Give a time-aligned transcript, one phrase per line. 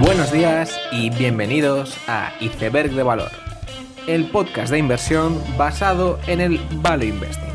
[0.00, 3.30] Buenos días y bienvenidos a Iceberg de Valor,
[4.06, 7.50] el podcast de inversión basado en el Value Investing.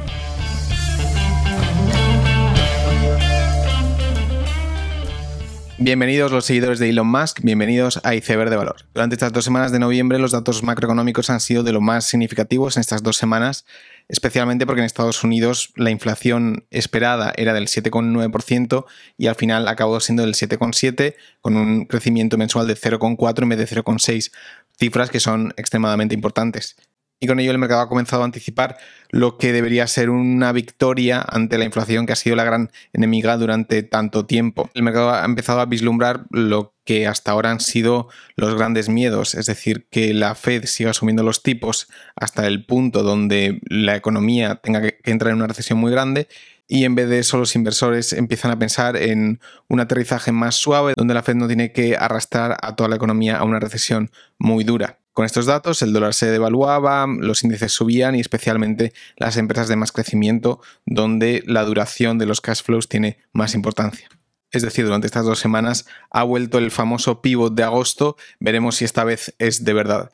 [5.79, 8.75] Bienvenidos los seguidores de Elon Musk, bienvenidos a Iceberg de Valor.
[8.93, 12.77] Durante estas dos semanas de noviembre los datos macroeconómicos han sido de lo más significativos
[12.77, 13.66] en estas dos semanas,
[14.07, 18.86] especialmente porque en Estados Unidos la inflación esperada era del 7,9%
[19.18, 23.60] y al final acabó siendo del 7,7% con un crecimiento mensual de 0,4 en vez
[23.60, 24.32] de 0,6,
[24.77, 26.75] cifras que son extremadamente importantes
[27.19, 28.77] y con ello el mercado ha comenzado a anticipar
[29.10, 33.38] lo que debería ser una victoria ante la inflación que ha sido la gran enemiga
[33.38, 34.69] durante tanto tiempo.
[34.73, 39.36] El mercado ha empezado a vislumbrar lo que hasta ahora han sido los grandes miedos,
[39.36, 44.56] es decir, que la Fed siga subiendo los tipos hasta el punto donde la economía
[44.56, 46.28] tenga que entrar en una recesión muy grande
[46.67, 50.94] y en vez de eso los inversores empiezan a pensar en un aterrizaje más suave
[50.95, 54.64] donde la Fed no tiene que arrastrar a toda la economía a una recesión muy
[54.64, 54.99] dura.
[55.14, 59.77] Con estos datos el dólar se devaluaba, los índices subían y especialmente las empresas de
[59.77, 64.09] más crecimiento donde la duración de los cash flows tiene más importancia.
[64.56, 68.86] Es decir, durante estas dos semanas ha vuelto el famoso pivot de agosto, veremos si
[68.86, 70.11] esta vez es de verdad.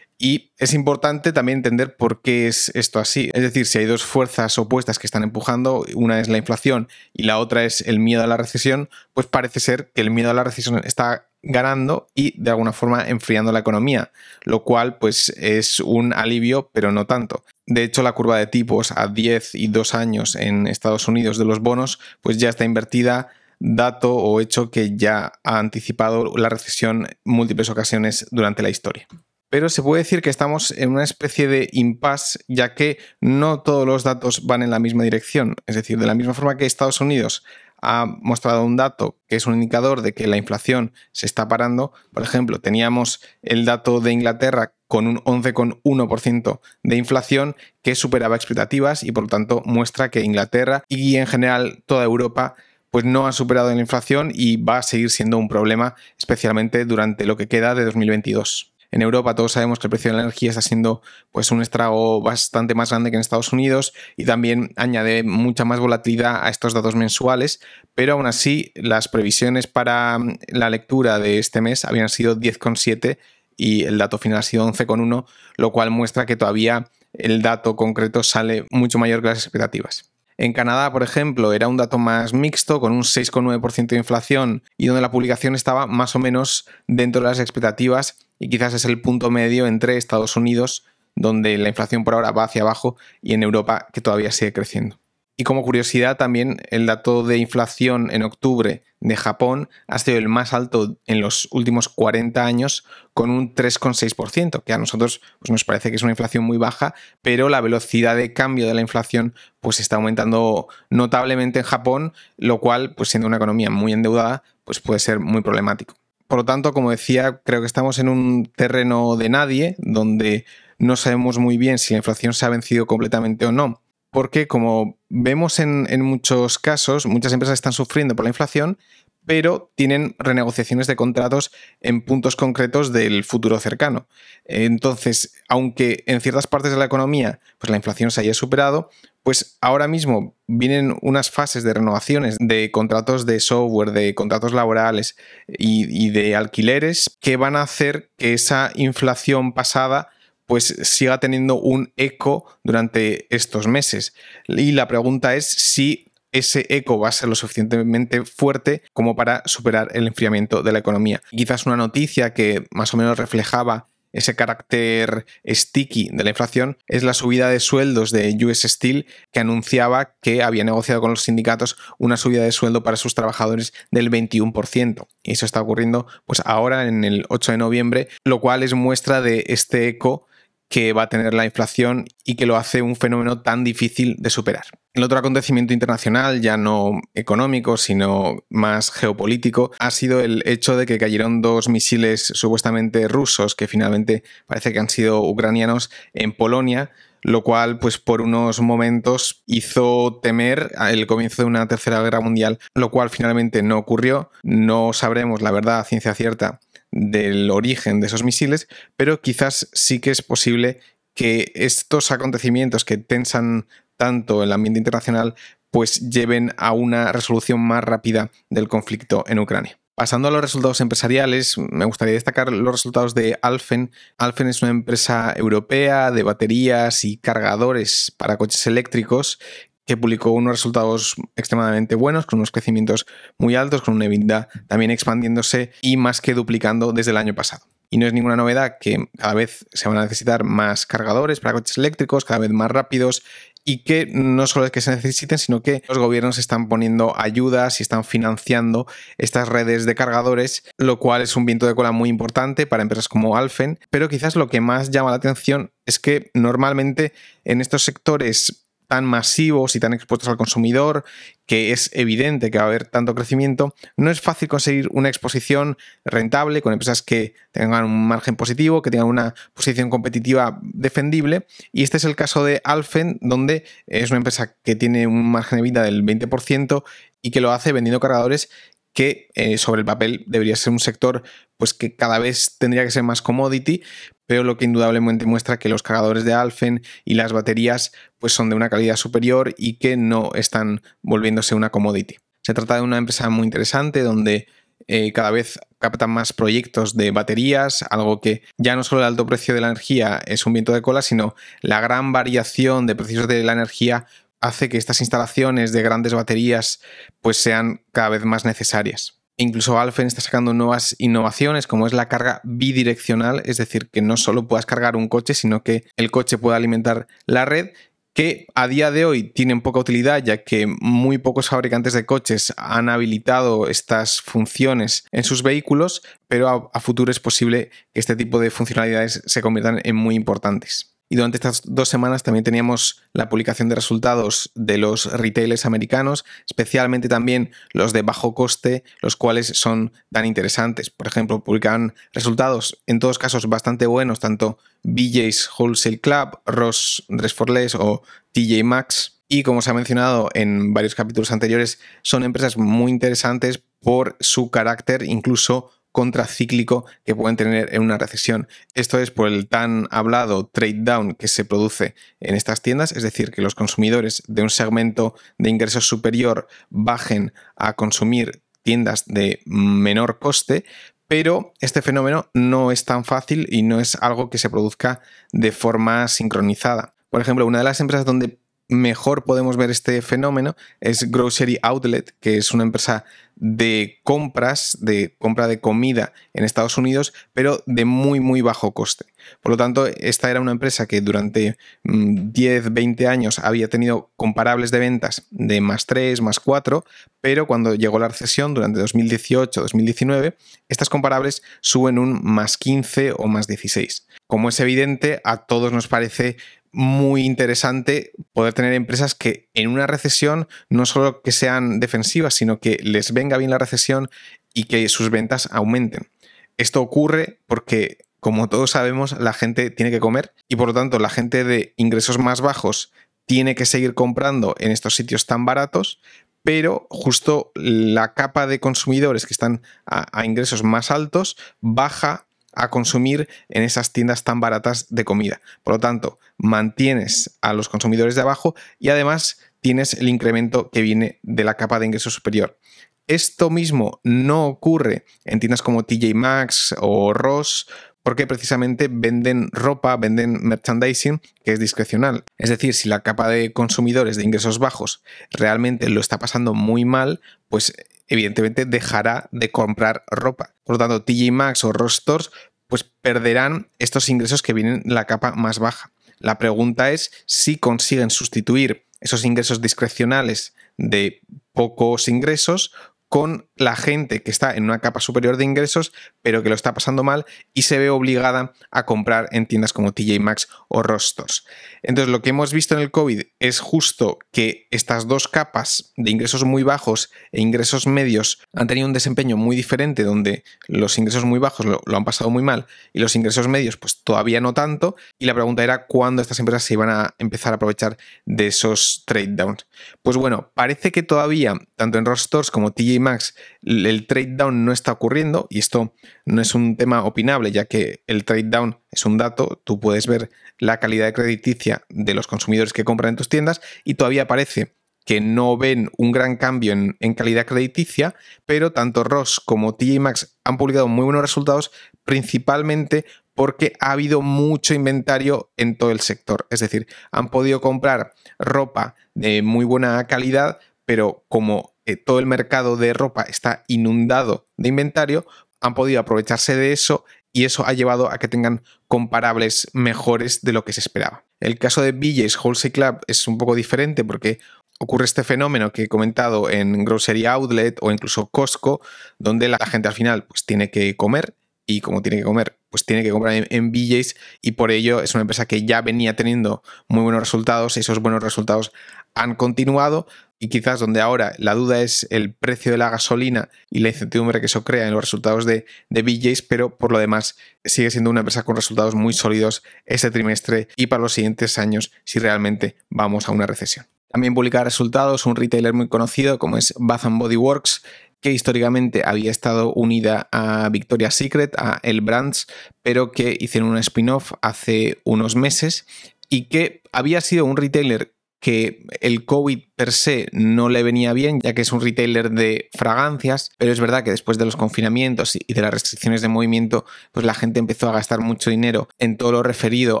[0.18, 3.30] Y es importante también entender por qué es esto así.
[3.32, 7.24] Es decir, si hay dos fuerzas opuestas que están empujando, una es la inflación y
[7.24, 10.34] la otra es el miedo a la recesión, pues parece ser que el miedo a
[10.34, 14.12] la recesión está ganando y de alguna forma enfriando la economía,
[14.44, 17.44] lo cual pues es un alivio, pero no tanto.
[17.66, 21.46] De hecho, la curva de tipos a 10 y 2 años en Estados Unidos de
[21.46, 23.30] los bonos pues ya está invertida,
[23.62, 29.06] dato o hecho que ya ha anticipado la recesión múltiples ocasiones durante la historia
[29.52, 33.86] pero se puede decir que estamos en una especie de impasse, ya que no todos
[33.86, 35.56] los datos van en la misma dirección.
[35.66, 37.44] Es decir, de la misma forma que Estados Unidos
[37.82, 41.92] ha mostrado un dato que es un indicador de que la inflación se está parando,
[42.14, 49.02] por ejemplo, teníamos el dato de Inglaterra con un 11,1% de inflación que superaba expectativas
[49.02, 52.54] y por lo tanto muestra que Inglaterra y en general toda Europa
[52.92, 57.24] pues no ha superado la inflación y va a seguir siendo un problema especialmente durante
[57.24, 58.74] lo que queda de 2022.
[58.90, 61.00] En Europa todos sabemos que el precio de la energía está siendo
[61.32, 65.80] pues un estrago bastante más grande que en Estados Unidos y también añade mucha más
[65.80, 67.62] volatilidad a estos datos mensuales,
[67.94, 73.16] pero aún así las previsiones para mm, la lectura de este mes habían sido 10,7
[73.56, 75.24] y el dato final ha sido 11,1,
[75.56, 80.11] lo cual muestra que todavía el dato concreto sale mucho mayor que las expectativas.
[80.42, 84.88] En Canadá, por ejemplo, era un dato más mixto, con un 6,9% de inflación y
[84.88, 89.00] donde la publicación estaba más o menos dentro de las expectativas y quizás es el
[89.00, 93.44] punto medio entre Estados Unidos, donde la inflación por ahora va hacia abajo, y en
[93.44, 94.98] Europa, que todavía sigue creciendo.
[95.36, 100.28] Y como curiosidad, también el dato de inflación en octubre de Japón ha sido el
[100.28, 102.84] más alto en los últimos 40 años,
[103.14, 106.94] con un 3,6%, que a nosotros pues, nos parece que es una inflación muy baja,
[107.22, 112.60] pero la velocidad de cambio de la inflación pues, está aumentando notablemente en Japón, lo
[112.60, 115.94] cual, pues siendo una economía muy endeudada, pues puede ser muy problemático.
[116.28, 120.46] Por lo tanto, como decía, creo que estamos en un terreno de nadie, donde
[120.78, 123.81] no sabemos muy bien si la inflación se ha vencido completamente o no.
[124.12, 128.78] Porque como vemos en, muchos casos, muchas empresas están sufriendo por la inflación,
[129.24, 131.50] pero tienen renegociaciones de contratos
[131.80, 134.06] en puntos concretos del futuro cercano.
[134.44, 138.90] Entonces, aunque en ciertas partes de la economía pues la inflación se haya superado,
[139.22, 145.16] pues ahora mismo vienen unas fases de renovaciones de contratos de software, de contratos laborales
[145.46, 150.10] y de alquileres que van a hacer que esa inflación pasada
[150.46, 154.14] pues siga teniendo un eco durante estos meses.
[154.48, 159.42] Y la pregunta es si ese eco va a ser lo suficientemente fuerte como para
[159.44, 161.22] superar el enfriamiento de la economía.
[161.30, 167.02] Quizás una noticia que más o menos reflejaba ese carácter sticky de la inflación es
[167.02, 171.78] la subida de sueldos de US Steel que anunciaba que había negociado con los sindicatos
[171.98, 175.06] una subida de sueldo para sus trabajadores del 21%.
[175.22, 179.22] Y eso está ocurriendo pues ahora en el 8 de noviembre, lo cual es muestra
[179.22, 180.26] de este eco
[180.72, 184.30] que va a tener la inflación y que lo hace un fenómeno tan difícil de
[184.30, 184.64] superar.
[184.94, 190.86] El otro acontecimiento internacional, ya no económico, sino más geopolítico, ha sido el hecho de
[190.86, 196.90] que cayeron dos misiles supuestamente rusos, que finalmente parece que han sido ucranianos, en Polonia,
[197.20, 202.58] lo cual pues por unos momentos hizo temer el comienzo de una tercera guerra mundial,
[202.74, 204.30] lo cual finalmente no ocurrió.
[204.42, 206.60] No sabremos la verdad ciencia cierta
[206.92, 210.80] del origen de esos misiles, pero quizás sí que es posible
[211.14, 213.66] que estos acontecimientos que tensan
[213.96, 215.34] tanto el ambiente internacional
[215.70, 219.78] pues lleven a una resolución más rápida del conflicto en Ucrania.
[219.94, 223.90] Pasando a los resultados empresariales, me gustaría destacar los resultados de Alfen.
[224.16, 229.38] Alfen es una empresa europea de baterías y cargadores para coches eléctricos
[229.86, 233.06] que publicó unos resultados extremadamente buenos, con unos crecimientos
[233.38, 237.66] muy altos, con una EBITDA también expandiéndose y más que duplicando desde el año pasado.
[237.90, 241.52] Y no es ninguna novedad que cada vez se van a necesitar más cargadores para
[241.52, 243.22] coches eléctricos, cada vez más rápidos
[243.64, 247.80] y que no solo es que se necesiten, sino que los gobiernos están poniendo ayudas
[247.80, 248.86] y están financiando
[249.18, 253.08] estas redes de cargadores, lo cual es un viento de cola muy importante para empresas
[253.08, 257.12] como Alfen, pero quizás lo que más llama la atención es que normalmente
[257.44, 258.61] en estos sectores
[258.92, 261.02] tan masivos y tan expuestos al consumidor,
[261.46, 265.78] que es evidente que va a haber tanto crecimiento, no es fácil conseguir una exposición
[266.04, 271.46] rentable con empresas que tengan un margen positivo, que tengan una posición competitiva defendible.
[271.72, 275.56] Y este es el caso de Alfen, donde es una empresa que tiene un margen
[275.56, 276.84] de vida del 20%
[277.22, 278.50] y que lo hace vendiendo cargadores
[278.92, 281.22] que eh, sobre el papel debería ser un sector
[281.56, 283.82] pues que cada vez tendría que ser más commodity,
[284.26, 288.50] pero lo que indudablemente muestra que los cargadores de Alfen y las baterías pues son
[288.50, 292.16] de una calidad superior y que no están volviéndose una commodity.
[292.42, 294.48] Se trata de una empresa muy interesante donde
[294.88, 299.26] eh, cada vez captan más proyectos de baterías, algo que ya no solo el alto
[299.26, 303.28] precio de la energía es un viento de cola, sino la gran variación de precios
[303.28, 304.06] de la energía
[304.42, 306.80] hace que estas instalaciones de grandes baterías
[307.20, 309.22] pues sean cada vez más necesarias.
[309.38, 314.18] Incluso Alfen está sacando nuevas innovaciones como es la carga bidireccional, es decir, que no
[314.18, 317.70] solo puedas cargar un coche, sino que el coche pueda alimentar la red
[318.14, 322.52] que a día de hoy tienen poca utilidad ya que muy pocos fabricantes de coches
[322.56, 328.38] han habilitado estas funciones en sus vehículos, pero a, futuro es posible que este tipo
[328.38, 330.91] de funcionalidades se conviertan en muy importantes.
[331.12, 336.24] Y durante estas dos semanas también teníamos la publicación de resultados de los retailers americanos,
[336.46, 340.88] especialmente también los de bajo coste, los cuales son tan interesantes.
[340.88, 347.34] Por ejemplo, publican resultados en todos casos bastante buenos, tanto BJ's Wholesale Club, Ross Dress
[347.34, 348.00] for Less o
[348.32, 349.20] TJ Maxx.
[349.28, 354.50] Y como se ha mencionado en varios capítulos anteriores, son empresas muy interesantes por su
[354.50, 358.48] carácter incluso contracíclico que pueden tener en una recesión.
[358.74, 363.02] Esto es por el tan hablado trade down que se produce en estas tiendas, es
[363.02, 369.40] decir, que los consumidores de un segmento de ingresos superior bajen a consumir tiendas de
[369.44, 370.64] menor coste,
[371.08, 375.00] pero este fenómeno no es tan fácil y no es algo que se produzca
[375.32, 376.94] de forma sincronizada.
[377.10, 378.38] Por ejemplo, una de las empresas donde
[378.72, 383.04] mejor podemos ver este fenómeno es Grocery Outlet, que es una empresa
[383.36, 389.06] de compras, de compra de comida en Estados Unidos, pero de muy, muy bajo coste.
[389.40, 394.12] Por lo tanto, esta era una empresa que durante 10, mm, 20 años había tenido
[394.16, 396.84] comparables de ventas de más 3, más 4,
[397.20, 400.36] pero cuando llegó la recesión durante 2018-2019,
[400.68, 404.06] estas comparables suben un más 15 o más 16.
[404.26, 406.36] Como es evidente, a todos nos parece
[406.72, 412.58] muy interesante poder tener empresas que en una recesión no solo que sean defensivas, sino
[412.60, 414.08] que les venga bien la recesión
[414.54, 416.08] y que sus ventas aumenten.
[416.56, 420.98] Esto ocurre porque, como todos sabemos, la gente tiene que comer y por lo tanto
[420.98, 422.92] la gente de ingresos más bajos
[423.26, 426.00] tiene que seguir comprando en estos sitios tan baratos,
[426.42, 432.70] pero justo la capa de consumidores que están a, a ingresos más altos baja a
[432.70, 435.40] consumir en esas tiendas tan baratas de comida.
[435.62, 440.82] Por lo tanto, mantienes a los consumidores de abajo y además tienes el incremento que
[440.82, 442.58] viene de la capa de ingreso superior.
[443.06, 447.66] Esto mismo no ocurre en tiendas como TJ Maxx o Ross
[448.02, 452.24] porque precisamente venden ropa, venden merchandising que es discrecional.
[452.38, 456.84] Es decir, si la capa de consumidores de ingresos bajos realmente lo está pasando muy
[456.84, 457.72] mal, pues
[458.12, 460.54] evidentemente dejará de comprar ropa.
[460.64, 462.30] Por lo tanto, TJ Maxx o Ross Stores
[462.66, 465.92] pues perderán estos ingresos que vienen de la capa más baja.
[466.18, 471.22] La pregunta es si consiguen sustituir esos ingresos discrecionales de
[471.54, 472.72] pocos ingresos
[473.12, 475.92] con la gente que está en una capa superior de ingresos,
[476.22, 479.92] pero que lo está pasando mal y se ve obligada a comprar en tiendas como
[479.92, 481.44] TJ Maxx o Rostors.
[481.82, 486.10] Entonces, lo que hemos visto en el COVID es justo que estas dos capas de
[486.10, 491.26] ingresos muy bajos e ingresos medios han tenido un desempeño muy diferente, donde los ingresos
[491.26, 494.96] muy bajos lo, han pasado muy mal y los ingresos medios, pues todavía no tanto.
[495.18, 499.02] Y la pregunta era cuándo estas empresas se iban a empezar a aprovechar de esos
[499.04, 499.66] trade downs.
[500.00, 504.72] Pues bueno, parece que todavía, tanto en Rostors como TJ Max, el trade down no
[504.72, 505.94] está ocurriendo y esto
[506.24, 510.06] no es un tema opinable, ya que el trade down es un dato, tú puedes
[510.06, 514.76] ver la calidad crediticia de los consumidores que compran en tus tiendas y todavía parece
[515.04, 518.14] que no ven un gran cambio en, calidad crediticia,
[518.46, 521.72] pero tanto Ross como TJ Maxx han publicado muy buenos resultados,
[522.04, 523.04] principalmente
[523.34, 526.46] porque ha habido mucho inventario en todo el sector.
[526.50, 532.26] Es decir, han podido comprar ropa de muy buena calidad, pero como eh, todo el
[532.26, 535.26] mercado de ropa está inundado de inventario,
[535.60, 540.52] han podido aprovecharse de eso y eso ha llevado a que tengan comparables mejores de
[540.52, 541.24] lo que se esperaba.
[541.40, 544.38] El caso de BJ's Wholesale Club es un poco diferente porque
[544.78, 548.80] ocurre este fenómeno que he comentado en Grocery Outlet o incluso Costco,
[549.18, 551.34] donde la gente al final pues, tiene que comer
[551.66, 555.14] y como tiene que comer, pues tiene que comprar en, BJ's y por ello es
[555.14, 558.72] una empresa que ya venía teniendo muy buenos resultados esos buenos resultados
[559.14, 560.06] han continuado
[560.38, 564.40] y quizás donde ahora la duda es el precio de la gasolina y la incertidumbre
[564.40, 568.10] que eso crea en los resultados de, de BJ's, pero por lo demás sigue siendo
[568.10, 572.76] una empresa con resultados muy sólidos este trimestre y para los siguientes años si realmente
[572.90, 573.86] vamos a una recesión.
[574.08, 577.82] También publica resultados un retailer muy conocido como es Bath Body Works,
[578.22, 582.46] que históricamente había estado unida a Victoria's Secret, a El Brands,
[582.82, 585.86] pero que hicieron un spin-off hace unos meses
[586.30, 591.38] y que había sido un retailer que el COVID per se no le venía bien,
[591.40, 595.36] ya que es un retailer de fragancias, pero es verdad que después de los confinamientos
[595.36, 599.16] y de las restricciones de movimiento, pues la gente empezó a gastar mucho dinero en
[599.16, 600.00] todo lo referido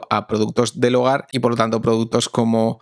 [0.10, 2.80] a productos del hogar y por lo tanto productos como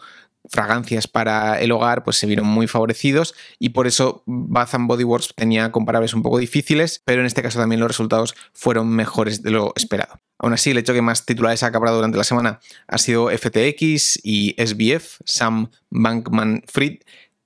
[0.50, 5.33] fragancias para el hogar pues se vieron muy favorecidos y por eso Bath Body Works
[5.35, 9.50] tenía comparables un poco difíciles, pero en este caso también los resultados fueron mejores de
[9.50, 10.21] lo esperado.
[10.38, 14.21] Aún así, el hecho que más titulares ha acaparado durante la semana ha sido FTX
[14.25, 17.00] y SBF, Sam Bankman Fried,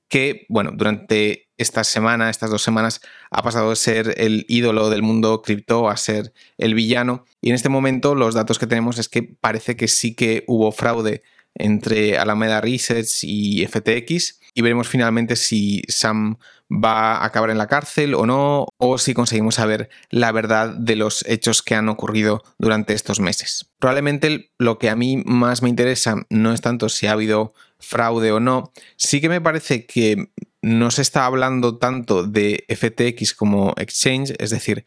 [0.08, 5.02] que, bueno, durante esta semana, estas dos semanas, ha pasado de ser el ídolo del
[5.02, 7.24] mundo cripto a ser el villano.
[7.40, 10.70] Y en este momento los datos que tenemos es que parece que sí que hubo
[10.70, 11.22] fraude
[11.54, 16.36] entre Alameda Research y FTX y veremos finalmente si Sam
[16.70, 20.96] va a acabar en la cárcel o no, o si conseguimos saber la verdad de
[20.96, 23.70] los hechos que han ocurrido durante estos meses.
[23.78, 28.32] Probablemente lo que a mí más me interesa no es tanto si ha habido fraude
[28.32, 30.30] o no, sí que me parece que
[30.62, 34.86] no se está hablando tanto de FTX como exchange, es decir,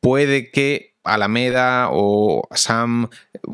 [0.00, 3.08] puede que Alameda o Sam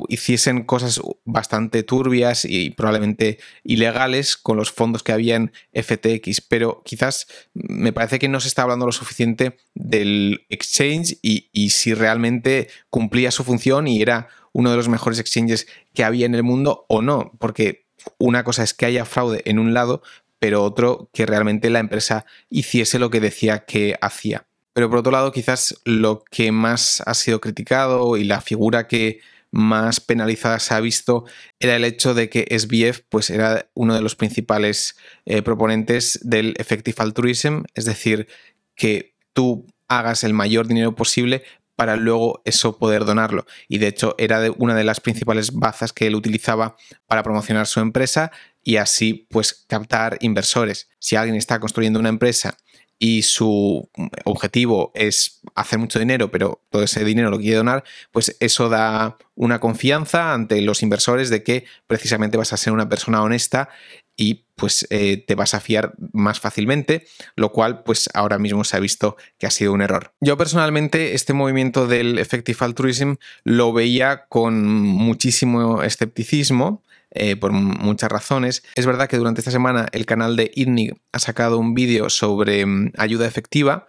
[0.09, 6.83] hiciesen cosas bastante turbias y probablemente ilegales con los fondos que había en FTX, pero
[6.85, 12.69] quizás me parece que no se está hablando lo suficiente del exchange y, si realmente
[12.91, 16.87] cumplía su función y era uno de los mejores exchanges que había en el mundo
[16.89, 17.87] o no, porque
[18.19, 20.03] una cosa es que haya fraude en un lado,
[20.39, 24.48] pero otro que realmente la empresa hiciese lo que decía que hacía.
[24.79, 29.19] Pero por otro lado, quizás lo que más ha sido criticado y la figura que
[29.51, 31.25] más penalizada se ha visto
[31.59, 36.55] era el hecho de que SBF pues, era uno de los principales eh, proponentes del
[36.59, 38.29] effective altruism, es decir,
[38.77, 41.43] que tú hagas el mayor dinero posible
[41.75, 43.47] para luego eso poder donarlo.
[43.67, 46.77] Y de hecho era una de las principales bazas que él utilizaba
[47.09, 48.31] para promocionar su empresa
[48.63, 50.89] y así pues captar inversores.
[51.01, 52.57] Si alguien está construyendo una empresa
[52.99, 53.89] y su
[54.25, 59.17] objetivo es hacer mucho dinero, pero todo ese dinero lo quiere donar, pues eso da
[59.35, 63.69] una confianza ante los inversores de que precisamente vas a ser una persona honesta
[64.17, 68.77] y pues eh, te vas a fiar más fácilmente, lo cual pues ahora mismo se
[68.77, 70.13] ha visto que ha sido un error.
[70.21, 73.15] Yo personalmente este movimiento del effective altruism
[73.45, 78.63] lo veía con muchísimo escepticismo, eh, por muchas razones.
[78.75, 82.67] Es verdad que durante esta semana el canal de ITNIC ha sacado un vídeo sobre
[82.67, 83.87] mm, ayuda efectiva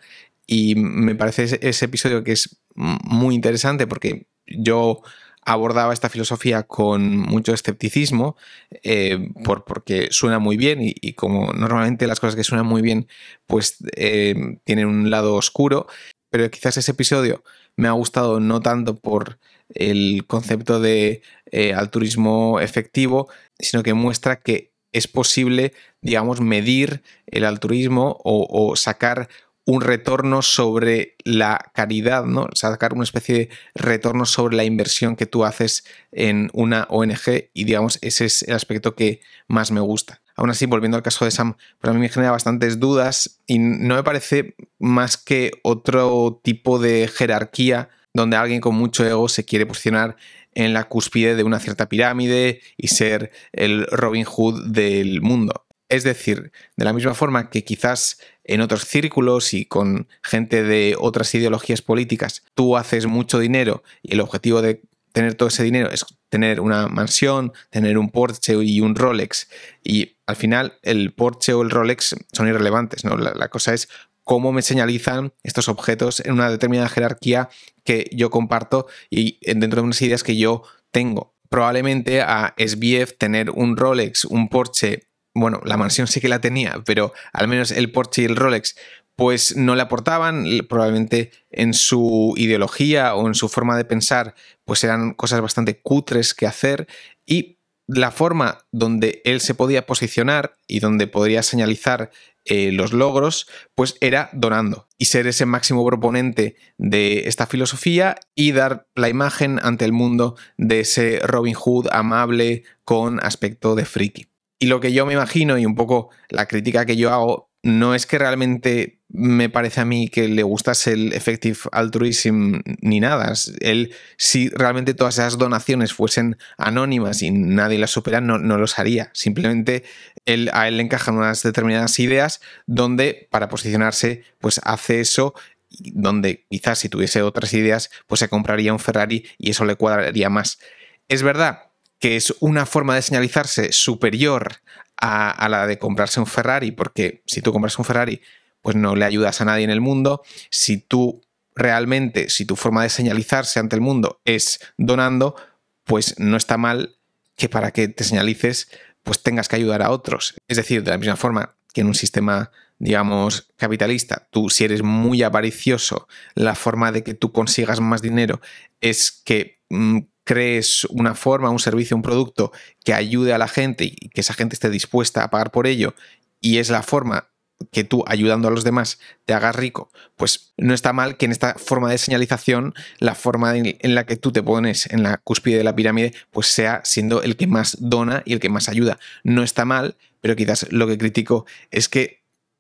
[0.48, 5.02] y me parece ese, episodio que es muy interesante porque yo
[5.46, 8.36] abordaba esta filosofía con mucho escepticismo,
[8.84, 13.08] eh, por, porque suena muy bien y, como normalmente las cosas que suenan muy bien
[13.48, 15.88] pues eh, tienen un lado oscuro,
[16.30, 17.44] pero quizás ese episodio
[17.76, 21.22] me ha gustado no tanto por el concepto de
[21.52, 29.30] eh, altruismo efectivo, sino que muestra que es posible, digamos, medir el altruismo o, sacar
[29.66, 32.48] un retorno sobre la caridad, ¿no?
[32.54, 37.66] Sacar una especie de retorno sobre la inversión que tú haces en una ONG y
[37.66, 40.22] digamos ese es el aspecto que más me gusta.
[40.40, 43.96] Aún así, volviendo al caso de Sam, para mí me genera bastantes dudas y no
[43.96, 49.66] me parece más que otro tipo de jerarquía donde alguien con mucho ego se quiere
[49.66, 50.16] posicionar
[50.54, 55.66] en la cúspide de una cierta pirámide y ser el Robin Hood del mundo.
[55.90, 60.96] Es decir, de la misma forma que quizás en otros círculos y con gente de
[60.98, 65.90] otras ideologías políticas, tú haces mucho dinero y el objetivo de tener todo ese dinero
[65.92, 69.50] es tener una mansión, tener un Porsche y un Rolex
[69.84, 73.18] y al final el Porsche o el Rolex son irrelevantes, ¿no?
[73.18, 73.90] La, cosa es
[74.24, 77.50] cómo me señalizan estos objetos en una determinada jerarquía
[77.84, 81.34] que yo comparto y dentro de unas ideas que yo tengo.
[81.50, 86.80] Probablemente a SBF tener un Rolex, un Porsche, bueno, la mansión sí que la tenía,
[86.86, 88.76] pero al menos el Porsche y el Rolex
[89.16, 94.84] pues no le aportaban, probablemente en su ideología o en su forma de pensar, pues
[94.84, 96.88] eran cosas bastante cutres que hacer
[97.26, 97.59] y
[97.90, 102.12] la forma donde él se podía posicionar y donde podría señalizar
[102.46, 108.52] eh, los logros, pues era donando y ser ese máximo proponente de esta filosofía y
[108.52, 114.28] dar la imagen ante el mundo de ese Robin Hood amable con aspecto de friki.
[114.60, 117.96] Y lo que yo me imagino y un poco la crítica que yo hago no
[117.96, 123.34] es que realmente me parece a mí que le gustase el effective altruism ni nada.
[123.60, 128.78] Él, si realmente todas esas donaciones fuesen anónimas y nadie las supera, no, no los
[128.78, 129.10] haría.
[129.14, 129.84] Simplemente
[130.26, 135.34] él, a él le encajan unas determinadas ideas donde para posicionarse, pues hace eso
[135.70, 140.30] donde quizás si tuviese otras ideas, pues se compraría un Ferrari y eso le cuadraría
[140.30, 140.60] más.
[141.08, 144.62] Es verdad que es una forma de señalizarse superior
[145.00, 148.22] a, la de comprarse un Ferrari, porque si tú compras un Ferrari,
[148.62, 150.22] pues no le ayudas a nadie en el mundo.
[150.50, 151.22] Si tú
[151.56, 155.36] realmente, si tu forma de señalizarse ante el mundo es donando,
[155.84, 156.96] pues no está mal
[157.36, 158.70] que para que te señalices,
[159.04, 160.36] pues tengas que ayudar a otros.
[160.48, 164.84] Es decir, de la misma forma que en un sistema, digamos, capitalista, tú si eres
[164.84, 168.42] muy avaricioso, la forma de que tú consigas más dinero
[168.82, 170.00] es que mm,
[170.30, 172.52] crees una forma, un servicio, un producto
[172.86, 175.96] que ayude a la gente y que esa gente esté dispuesta a pagar por ello,
[176.40, 177.30] y es la forma
[177.72, 181.32] que tú ayudando a los demás te hagas rico, pues no está mal que en
[181.32, 185.58] esta forma de señalización, la forma en la que tú te pones en la cúspide
[185.58, 189.00] de la pirámide, pues sea siendo el que más dona y el que más ayuda.
[189.24, 192.19] No está mal, pero quizás lo que critico es que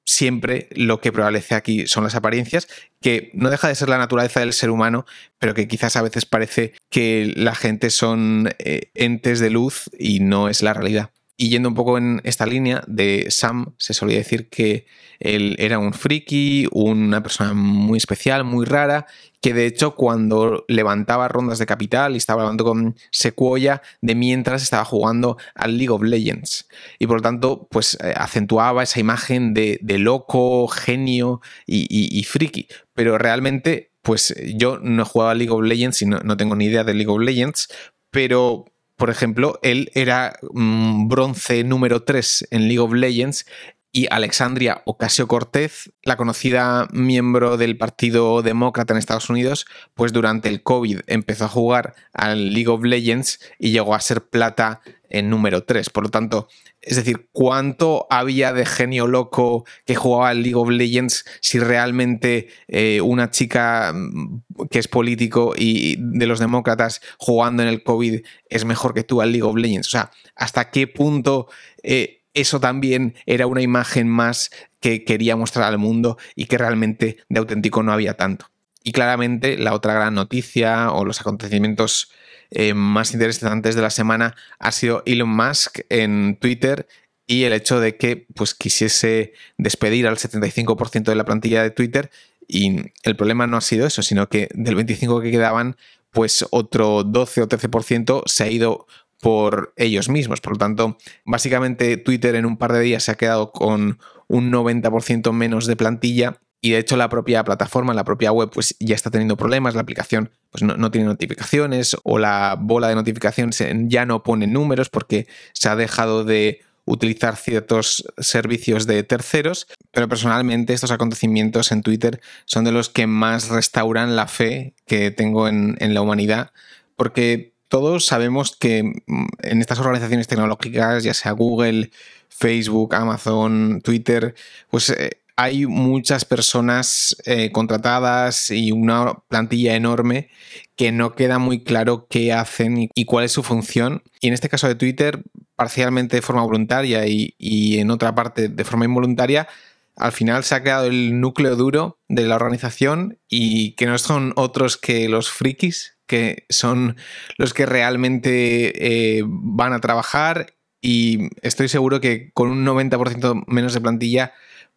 [0.10, 2.68] siempre lo que prevalece aquí son las apariencias,
[3.00, 5.05] que no deja de ser la naturaleza del ser humano,
[5.38, 10.20] pero que quizás a veces parece que la gente son eh, entes de luz y
[10.20, 11.12] no es la realidad.
[11.42, 14.86] Y yendo un poco en esta línea de Sam, se solía decir que
[15.22, 19.06] él era un friki, una persona muy especial, muy rara,
[19.40, 24.64] que de hecho cuando levantaba rondas de capital y estaba hablando con Sequoia, de mientras
[24.64, 26.68] estaba jugando al League of Legends.
[27.00, 32.68] Y por lo tanto, pues eh, acentuaba esa imagen de, loco, genio y, friki.
[32.94, 36.58] Pero realmente, pues yo no he jugado al League of Legends y no, no tengo
[36.58, 37.70] ni idea de League of Legends,
[38.12, 38.66] pero
[39.00, 43.48] por ejemplo, él era mm, bronce número 3 en League of Legends
[43.92, 50.48] y Alexandria Ocasio Cortez, la conocida miembro del Partido Demócrata en Estados Unidos, pues durante
[50.48, 55.30] el COVID empezó a jugar al League of Legends y llegó a ser plata en
[55.30, 55.90] número 3.
[55.90, 56.48] Por lo tanto,
[56.82, 62.48] es decir, ¿cuánto había de genio loco que jugaba al League of Legends si realmente
[62.68, 68.22] eh, una chica mm, que es político y de los demócratas jugando en el COVID
[68.50, 69.88] es mejor que tú al League of Legends?
[69.88, 71.48] O sea, ¿hasta qué punto
[71.82, 77.18] eh, eso también era una imagen más que quería mostrar al mundo y que realmente
[77.29, 78.50] de auténtico no había tanto?
[78.83, 82.11] Y claramente la otra gran noticia o los acontecimientos
[82.51, 86.87] eh, más interesantes de la semana ha sido Elon Musk en Twitter
[87.27, 92.09] y el hecho de que pues, quisiese despedir al 75% de la plantilla de Twitter.
[92.48, 95.77] Y el problema no ha sido eso, sino que del 25% que quedaban,
[96.09, 98.87] pues otro 12 o 13% se ha ido
[99.22, 100.42] por ellos mismos.
[100.42, 104.51] Por lo tanto, básicamente Twitter en un par de días se ha quedado con un
[104.51, 108.96] 90% menos de plantilla y de hecho la propia plataforma, la propia web, pues ya
[108.96, 114.05] está teniendo problemas, la aplicación pues no, tiene notificaciones o la bola de notificaciones ya
[114.05, 120.74] no pone números porque se ha dejado de utilizar ciertos servicios de terceros, pero personalmente
[120.74, 125.77] estos acontecimientos en Twitter son de los que más restauran la fe que tengo en,
[125.79, 126.51] la humanidad,
[126.96, 131.92] porque todos sabemos que mm, en estas organizaciones tecnológicas, ya sea Google,
[132.27, 134.36] Facebook, Amazon, Twitter,
[134.70, 140.27] pues eh, hay muchas personas eh, contratadas y una plantilla enorme
[140.75, 144.03] que no queda muy claro qué hacen y, cuál es su función.
[144.20, 145.24] Y en este caso de Twitter,
[145.55, 147.36] parcialmente de forma voluntaria y,
[147.79, 149.48] en otra parte de forma involuntaria,
[149.96, 154.34] al final se ha creado el núcleo duro de la organización y que no son
[154.36, 156.98] otros que los frikis, que son
[157.37, 163.75] los que realmente eh, van a trabajar y estoy seguro que con un 90% menos
[163.75, 164.33] de plantilla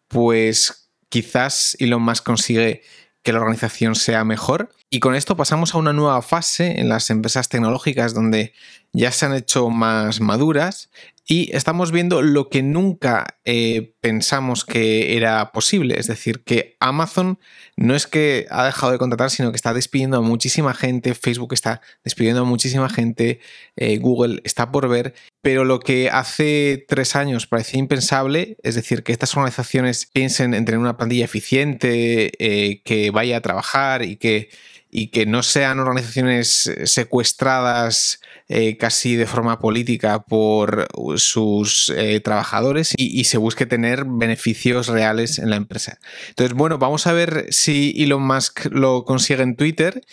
[0.07, 2.83] pues quizás Elon Musk consigue
[3.23, 4.69] que la organización sea mejor.
[4.91, 8.53] Y con esto pasamos a una nueva fase en las empresas tecnológicas donde
[8.93, 10.89] ya se han hecho más maduras
[11.25, 15.97] y estamos viendo lo que nunca eh, pensamos que era posible.
[15.97, 17.39] Es decir, que Amazon
[17.77, 21.53] no es que ha dejado de contratar, sino que está despidiendo a muchísima gente, Facebook
[21.53, 23.39] está despidiendo a muchísima gente,
[23.77, 25.13] eh, Google está por ver.
[25.41, 30.65] Pero lo que hace tres años parecía impensable, es decir, que estas organizaciones piensen en
[30.65, 34.49] tener una plantilla eficiente, eh, que vaya a trabajar y que
[34.95, 42.93] y que no sean organizaciones secuestradas eh, casi de forma política por sus eh, trabajadores
[42.95, 45.97] y, se busque tener beneficios reales en la empresa.
[46.29, 50.03] Entonces, bueno, vamos a ver si Elon Musk lo consigue en Twitter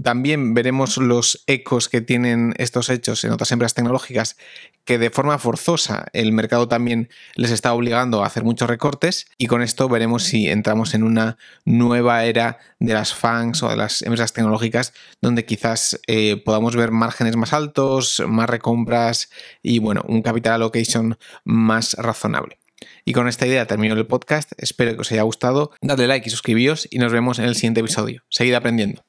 [0.00, 4.36] también veremos los ecos que tienen estos hechos en otras empresas tecnológicas
[4.84, 9.46] que de forma forzosa el mercado también les está obligando a hacer muchos recortes y
[9.46, 14.02] con esto veremos si entramos en una nueva era de las FANGs o de las
[14.02, 19.30] empresas tecnológicas donde quizás eh, podamos ver márgenes más altos, más recompras
[19.62, 22.58] y bueno, un capital allocation más razonable.
[23.04, 26.30] Y con esta idea termino el podcast, espero que os haya gustado, dadle like y
[26.30, 28.22] suscribíos y nos vemos en el siguiente episodio.
[28.28, 29.02] Seguid aprendiendo.